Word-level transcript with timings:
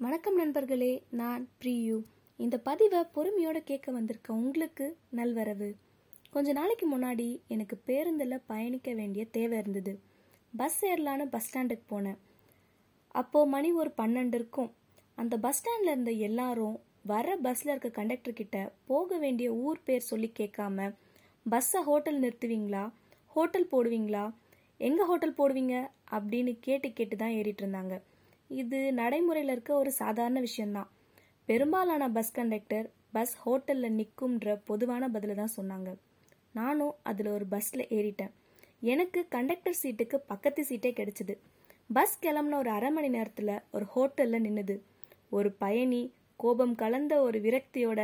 வணக்கம் 0.00 0.36
நண்பர்களே 0.36 1.02
நான் 1.10 1.48
பிரியூ. 1.62 2.02
இந்த 2.36 2.58
பதிவை 2.58 3.00
பொறுமையோட 3.00 3.58
கேட்க 3.64 3.92
வந்திருக்க 3.92 4.34
உங்களுக்கு 4.34 4.96
நல்வரவு. 5.16 5.74
கொஞ்ச 6.30 6.52
நாளைக்கு 6.52 6.98
முன்னாடி 6.98 7.40
எனக்கு 7.48 7.76
பேருந்தில் 7.76 8.40
பயணிக்க 8.46 8.92
வேண்டிய 8.92 9.24
தேவை 9.24 9.58
இருந்தது. 9.58 10.00
பஸ் 10.56 10.84
ஏறலான்னு 10.84 11.24
பஸ் 11.24 11.46
ஸ்டாண்டுக்கு 11.48 11.82
போனேன். 11.90 12.18
அப்போ 13.08 13.46
மணி 13.46 13.72
ஒரு 13.72 13.92
பன்னெண்டு 13.96 14.34
இருக்கும் 14.34 14.74
அந்த 15.14 15.38
பஸ் 15.38 15.64
ஸ்டாண்ட்ல 15.64 15.86
இருந்த 15.86 16.10
எல்லாரும் 16.10 16.80
வர 17.02 17.36
பஸ்ல 17.42 17.68
இருக்க 17.68 17.90
கண்டக்டர் 17.90 18.32
கிட்ட 18.32 18.72
போக 18.86 19.18
வேண்டிய 19.18 19.52
ஊர் 19.52 19.82
பேர் 19.84 20.00
சொல்லி 20.00 20.32
கேட்காம 20.38 20.94
பஸ்ஸை 21.48 21.82
ஹோட்டல் 21.82 22.20
நிறுத்துவீங்களா? 22.20 22.92
ஹோட்டல் 23.26 23.68
போடுவீங்களா? 23.72 24.34
எங்க 24.78 25.04
ஹோட்டல் 25.04 25.34
போடுவீங்க? 25.38 25.88
அப்படின்னு 26.10 26.56
கேட்டு 26.60 26.92
கேட்டு 26.92 27.16
தான் 27.16 27.30
ஏறிட்டு 27.30 27.66
இருந்தாங்க. 27.66 28.02
இது 28.50 28.78
நடைமுறையில் 29.00 29.52
இருக்க 29.54 29.72
ஒரு 29.82 29.90
சாதாரண 30.02 30.38
விஷயம்தான். 30.40 30.88
பெரும்பாலான 31.48 32.04
பஸ் 32.16 32.36
கண்டக்டர் 32.38 32.86
பஸ் 33.16 33.34
ஹோட்டலில் 33.44 33.96
நிற்கும்ன்ற 33.98 34.54
பொதுவான 34.70 35.04
பதில 35.14 35.34
தான் 35.40 35.56
சொன்னாங்க. 35.58 35.90
நானும் 36.54 36.94
அதில் 37.10 37.30
ஒரு 37.36 37.46
பஸ்ஸில் 37.52 37.84
ஏறிட்டேன். 37.96 38.32
எனக்கு 38.92 39.20
கண்டக்டர் 39.34 39.78
சீட்டுக்கு 39.82 40.16
பக்கத்து 40.30 40.62
சீட்டே 40.70 40.92
கிடைச்சிது. 40.98 41.34
பஸ் 41.90 42.18
கிளம்புன 42.24 42.58
ஒரு 42.62 42.70
அரை 42.76 42.90
மணி 42.96 43.08
நேரத்தில் 43.16 43.54
ஒரு 43.76 43.86
ஹோட்டலில் 43.94 44.44
நின்னுது. 44.46 44.76
ஒரு 45.36 45.50
பயணி 45.64 46.02
கோபம் 46.40 46.74
கலந்த 46.82 47.14
ஒரு 47.26 47.38
விரக்தியோட 47.46 48.00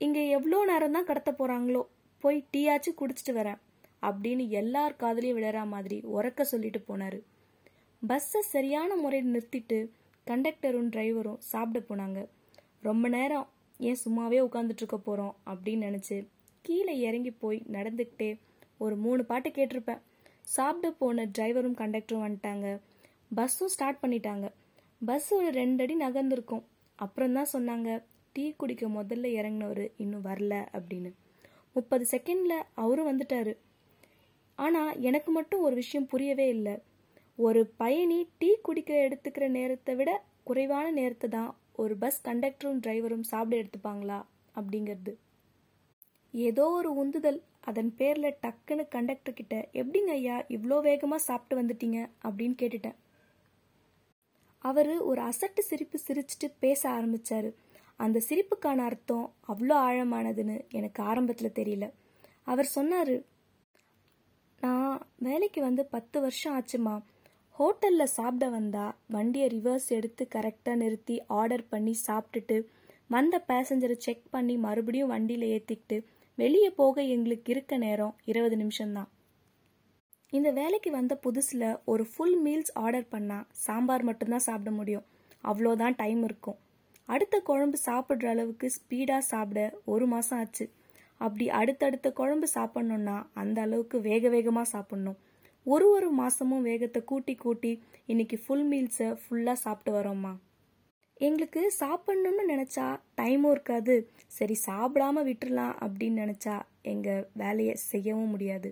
இங்கே 0.00 0.22
எவ்வளோ 0.36 0.58
நேரம் 0.64 0.96
தான் 0.96 1.08
கடத்த 1.10 1.30
போகிறாங்களோ 1.32 1.82
போய் 2.24 2.38
டீயாச்சும் 2.54 2.98
குடிச்சிட்டு 3.00 3.32
வரேன் 3.38 3.60
அப்படின்னு 4.02 4.44
எல்லார் 4.60 5.00
காதலையும் 5.02 5.38
விழற 5.38 5.60
மாதிரி 5.74 5.96
உறக்க 6.16 6.42
சொல்லிட்டு 6.52 6.80
போனாரு. 6.88 7.18
பஸ்ஸை 8.02 8.40
சரியான 8.40 8.96
முறையில் 8.96 9.32
நிறுத்திட்டு 9.34 9.78
கண்டக்டரும் 10.26 10.90
டிரைவரும் 10.94 11.38
சாப்பிட 11.38 11.84
போனாங்க. 11.88 12.26
ரொம்ப 12.82 13.08
நேரம் 13.08 13.48
ஏன் 13.78 14.02
சும்மாவே 14.04 14.38
உட்காந்துட்டு 14.46 14.82
இருக்க 14.82 14.98
போகிறோம் 14.98 15.36
அப்படின்னு 15.46 15.86
நினச்சி 15.88 16.26
கீழே 16.62 16.98
இறங்கி 16.98 17.30
போய் 17.30 17.62
நடந்துக்கிட்டே 17.72 18.38
ஒரு 18.78 18.96
மூணு 18.96 19.24
பாட்டு 19.24 19.50
கேட்டிருப்பேன். 19.50 20.00
சாப்பிட 20.42 20.90
போன 20.90 21.24
டிரைவரும் 21.24 21.78
கண்டக்டரும் 21.80 22.24
வந்துட்டாங்க. 22.26 22.80
பஸ்ஸும் 23.36 23.72
ஸ்டார்ட் 23.74 24.02
பண்ணிட்டாங்க. 24.02 24.48
பஸ் 25.04 25.34
ஒரு 25.34 25.50
ரெண்டு 25.50 25.82
அடி 25.82 25.96
நகர்ந்துருக்கும். 25.96 26.62
அப்புறம் 26.96 27.32
தான் 27.32 27.52
சொன்னாங்க 27.52 28.02
டீ 28.32 28.54
குடிக்க 28.56 28.86
முதல்ல 28.88 29.24
இறங்கினவர் 29.24 29.90
இன்னும் 29.96 30.24
வரல 30.24 30.54
அப்படின்னு. 30.72 31.12
முப்பது 31.72 32.06
செகண்டில் 32.10 32.62
அவரும் 32.74 33.08
வந்துட்டாரு. 33.10 33.56
ஆனால் 34.54 35.00
எனக்கு 35.00 35.32
மட்டும் 35.32 35.60
ஒரு 35.60 35.74
விஷயம் 35.74 36.06
புரியவே 36.06 36.48
இல்லை. 36.48 36.82
ஒரு 37.38 37.60
பயணி 37.76 38.18
டீ 38.38 38.50
குடிக்க 38.62 38.92
எடுத்துக்கிற 39.06 39.46
நேரத்தை 39.48 39.94
விட 39.94 40.10
குறைவான 40.42 40.86
நேரத்தை 40.90 41.28
தான் 41.28 41.50
ஒரு 41.72 41.94
பஸ் 41.96 42.20
கண்டக்டரும் 42.24 42.80
டிரைவரும் 42.84 43.26
சாப்பிட 43.30 43.56
எடுத்துப்பாங்களா? 43.62 44.18
அப்படிங்கிறது. 44.54 45.12
ஏதோ 46.34 46.64
ஒரு 46.70 46.90
உந்துதல் 46.94 47.40
அதன் 47.60 47.90
பேரில் 47.98 48.36
டக்குன்னு 48.44 48.84
கண்டக்டர் 48.88 49.34
கிட்ட 49.34 49.56
எப்படிங்க 49.72 50.12
ஐயா 50.12 50.36
இவ்வளோ 50.56 50.76
வேகமாக 50.80 51.26
சாப்பிட்டு 51.28 51.60
வந்துட்டீங்க? 51.60 51.98
அப்படின்னு 52.24 52.56
கேட்டுட்டேன். 52.62 52.96
அவர் 54.64 54.92
ஒரு 55.10 55.20
அசட்டு 55.20 55.62
சிரிப்பு 55.70 55.98
சிரிச்சிட்டு 56.06 56.48
பேச 56.58 56.82
ஆரம்பித்தார் 56.90 57.48
அந்த 58.00 58.18
சிரிப்புக்கான 58.28 58.78
அர்த்தம் 58.82 59.26
அவ்வளோ 59.48 59.76
ஆழமானதுன்னு 59.88 60.56
எனக்கு 60.70 61.00
ஆரம்பத்தில் 61.02 61.56
தெரியல. 61.60 61.86
அவர் 62.44 62.68
சொன்னார் 62.76 63.14
நான் 64.60 64.94
வேலைக்கு 65.16 65.60
வந்து 65.60 65.82
பத்து 65.86 66.16
வருஷம் 66.20 66.54
ஆச்சுமா 66.56 66.94
ஹோட்டலில் 67.58 68.14
சாப்பிட 68.16 68.48
வந்தா 68.48 68.94
வண்டியை 69.06 69.46
ரிவர்ஸ் 69.48 69.88
எடுத்து 69.88 70.28
கரெக்டாக 70.34 70.74
நிறுத்தி 70.74 71.14
ஆர்டர் 71.26 71.68
பண்ணி 71.68 71.94
சாப்பிட்டுட்டு 72.06 72.56
வந்த 73.06 73.44
பேசஞ்சரை 73.48 73.96
செக் 73.96 74.24
பண்ணி 74.30 74.56
மறுபடியும் 74.56 75.08
வண்டியில் 75.08 75.46
ஏற்றிக்கிட்டு 75.54 75.96
வெளியே 76.38 76.70
போக 76.70 77.02
எங்களுக்கு 77.02 77.52
இருக்க 77.52 77.76
நேரம் 77.76 78.14
இருபது 78.24 78.56
நிமிஷம்தான். 78.56 79.08
இந்த 80.32 80.50
வேலைக்கு 80.50 80.90
வந்த 80.90 81.20
புதுசில் 81.26 81.78
ஒரு 81.84 82.04
ஃபுல் 82.04 82.38
மீல்ஸ் 82.44 82.72
ஆர்டர் 82.74 83.08
பண்ணால் 83.10 83.46
சாம்பார் 83.66 84.02
மட்டும்தான் 84.02 84.46
சாப்பிட 84.48 84.70
முடியும். 84.70 85.06
அவ்வளோதான் 85.44 85.94
டைம் 85.96 86.22
இருக்கும். 86.24 86.58
அடுத்த 87.08 87.40
குழம்பு 87.40 87.78
சாப்பிட்ற 87.86 88.26
அளவுக்கு 88.26 88.70
ஸ்பீடாக 88.76 89.18
சாப்பிட 89.18 89.60
ஒரு 89.84 90.06
மாதம் 90.06 90.38
ஆச்சு. 90.38 90.70
அப்படி 91.20 91.50
அடுத்தடுத்த 91.50 92.12
குழம்பு 92.12 92.48
சாப்பிட்ணுன்னா 92.54 93.26
அந்த 93.34 93.60
அளவுக்கு 93.60 94.00
வேக 94.00 94.28
வேகமாக 94.28 94.70
சாப்பிட்ணும். 94.74 95.18
ஒரு 95.66 95.86
ஒரு 95.90 96.08
மாதமும் 96.10 96.66
வேகத்தை 96.68 97.00
கூட்டி 97.04 97.34
கூட்டி 97.34 97.70
இன்னைக்கு 98.06 98.36
ஃபுல் 98.42 98.66
மீல்ஸை 98.70 99.06
ஃபுல்லாக 99.22 99.58
சாப்பிட்டு 99.62 99.92
வரோம்மா. 99.96 100.30
எங்களுக்கு 101.20 101.60
சாப்பிட்ணுன்னு 101.80 102.42
நினச்சா 102.50 102.84
டைமும் 103.20 103.52
இருக்காது. 103.54 103.94
சரி 104.26 104.56
சாப்பிடாம 104.66 105.24
விட்டுடலாம் 105.28 105.74
அப்படின்னு 105.84 106.22
நினச்சா 106.24 106.54
எங்கள் 106.92 107.26
வேலையை 107.42 107.74
செய்யவும் 107.90 108.32
முடியாது. 108.34 108.70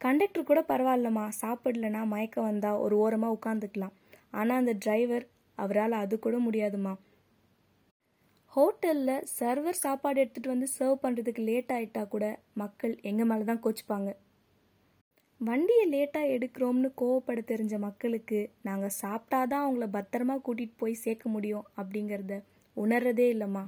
கண்டக்டர் 0.00 0.48
கூட 0.50 0.62
பரவாயில்லம்மா 0.70 1.26
சாப்பிடலனா 1.40 2.02
மயக்கம் 2.14 2.48
வந்தால் 2.50 2.80
ஒரு 2.84 2.96
ஓரமாக 2.96 3.36
உட்காந்துக்கலாம் 3.38 3.94
ஆனால் 4.30 4.60
அந்த 4.62 4.74
டிரைவர் 4.84 5.26
அவரால் 5.58 6.00
அது 6.02 6.16
கூட 6.18 6.36
முடியாதுமா 6.46 6.94
ஹோட்டலில் 8.52 9.26
சர்வர் 9.36 9.82
சாப்பாடு 9.84 10.18
எடுத்துகிட்டு 10.22 10.54
வந்து 10.54 10.68
சர்வ் 10.78 11.02
பண்ணுறதுக்கு 11.04 11.42
லேட் 11.50 11.72
ஆகிட்டா 11.76 12.02
கூட 12.08 12.24
மக்கள் 12.54 12.94
எங்கள் 13.02 13.30
மேலே 13.30 13.44
தான் 13.44 13.62
கோச்சிப்பாங்க. 13.62 14.10
வண்டியை 15.40 15.84
லேட்டாக 15.92 16.30
எடுக்கிறோம்னு 16.30 16.88
கோவப்பட 16.96 17.40
தெரிஞ்ச 17.46 17.78
மக்களுக்கு 17.78 18.50
நாங்கள் 18.62 18.96
சாப்பிட்டாதான் 19.02 19.64
அவங்கள 19.66 19.86
பத்திரமா 19.92 20.34
கூட்டிகிட்டு 20.44 20.72
போய் 20.76 20.94
சேர்க்க 20.94 21.28
முடியும் 21.28 21.64
அப்படிங்கிறத 21.76 22.42
உணர்றதே 22.76 23.26
இல்லைம்மா. 23.34 23.62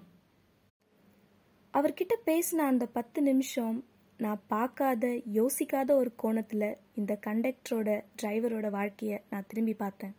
அவர்கிட்ட 1.75 2.15
பேசின 2.27 2.57
அந்த 2.57 2.87
பத்து 2.87 3.23
நிமிஷம் 3.23 3.85
நான் 4.19 4.43
பார்க்காத 4.47 5.07
யோசிக்காத 5.33 5.91
ஒரு 5.93 6.13
கோணத்தில் 6.17 6.77
இந்த 6.95 7.19
கண்டக்டரோட 7.27 8.01
டிரைவரோட 8.23 8.71
வாழ்க்கையை 8.71 9.21
நான் 9.31 9.49
திரும்பி 9.49 9.75
பார்த்தேன். 9.75 10.15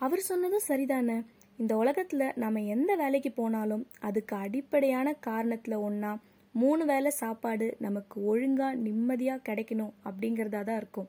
அவர் 0.00 0.20
சொன்னதும் 0.20 0.68
சரிதானே. 0.68 1.24
இந்த 1.56 1.76
உலகத்தில் 1.76 2.32
நம்ம 2.34 2.60
எந்த 2.60 2.96
வேலைக்கு 2.96 3.32
போனாலும் 3.32 3.86
அதுக்கு 4.00 4.36
அடிப்படையான 4.36 5.16
காரணத்தில் 5.26 5.76
ஒன்றா 5.78 6.12
மூணு 6.60 6.82
வேளை 6.90 7.10
சாப்பாடு 7.20 7.66
நமக்கு 7.84 8.16
ஒழுங்காக 8.30 8.80
நிம்மதியாக 8.86 9.44
கிடைக்கணும் 9.48 9.94
அப்படிங்கிறதா 10.08 10.60
தான் 10.68 10.80
இருக்கும். 10.82 11.08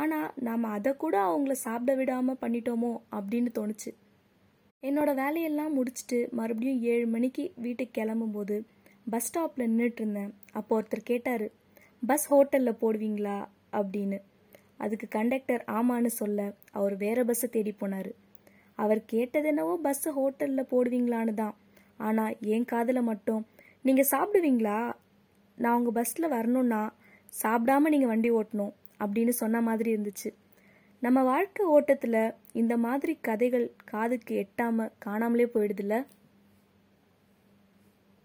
ஆனால் 0.00 0.28
நாம் 0.46 0.64
அதை 0.76 0.90
கூட 1.02 1.16
அவங்கள 1.28 1.54
சாப்பிட 1.66 1.92
விடாமல் 2.00 2.40
பண்ணிட்டோமோ 2.42 2.92
அப்படின்னு 3.16 3.50
தோணுச்சு. 3.58 3.90
என்னோட 4.82 5.10
வேலையெல்லாம் 5.22 5.72
முடிச்சுட்டு 5.78 6.18
மறுபடியும் 6.38 6.82
ஏழு 6.92 7.06
மணிக்கு 7.14 7.44
வீட்டுக்கு 7.64 7.94
கிளம்பும்போது 7.98 8.56
பஸ் 9.12 9.26
ஸ்டாப்பில் 9.28 9.68
நின்றுட்டு 9.70 10.02
இருந்தேன். 10.02 10.30
அப்போ 10.58 10.74
ஒருத்தர் 10.78 11.08
கேட்டார் 11.10 11.46
பஸ் 12.10 12.26
ஹோட்டலில் 12.32 12.80
போடுவீங்களா? 12.82 13.38
அப்படின்னு. 13.78 14.18
அதுக்கு 14.84 15.06
கண்டக்டர் 15.16 15.62
ஆமான்னு 15.78 16.10
சொல்ல 16.20 16.40
அவர் 16.78 16.94
வேற 17.04 17.24
பஸ்ஸை 17.28 17.48
தேடி 17.56 17.72
போனார். 17.80 18.10
அவர் 18.78 19.00
கேட்டது 19.12 19.48
என்னவோ 19.52 19.74
பஸ் 19.86 20.06
ஹோட்டலில் 20.18 20.70
போடுவீங்களான்னு 20.72 21.34
தான். 21.42 21.56
ஆனால் 22.06 22.36
என் 22.54 22.70
காதில் 22.72 23.08
மட்டும் 23.10 23.42
நீங்கள் 23.84 24.08
சாப்பிடுவீங்களா? 24.10 24.92
நான் 25.58 25.76
உங்கள் 25.76 25.92
பஸ்ஸில் 25.92 26.28
வரணும்னா 26.28 26.80
சாப்பிடாம 27.42 27.90
நீங்கள் 27.92 28.08
வண்டி 28.08 28.30
ஓட்டணும் 28.30 28.72
அப்படின்னு 29.00 29.28
சொன்ன 29.28 29.60
மாதிரி 29.60 29.96
இருந்துச்சு. 29.96 30.30
நம்ம 31.02 31.22
வாழ்க்கை 31.22 31.66
ஓட்டத்தில் 31.66 32.34
இந்த 32.52 32.76
மாதிரி 32.76 33.18
கதைகள் 33.20 33.66
காதுக்கு 33.84 34.34
எட்டாமல் 34.42 34.92
காணாமலே 35.06 35.46
போயிடுதுல்ல? 35.54 36.06